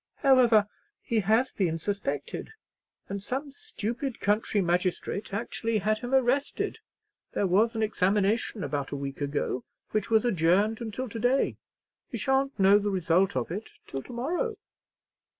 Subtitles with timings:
[0.15, 0.67] However,
[1.03, 2.49] he has been suspected,
[3.07, 6.79] and some stupid country magistrate actually had him arrested.
[7.33, 11.57] There was an examination about a week ago, which was adjourned until to day.
[12.11, 14.57] We shan't know the result of it till to morrow."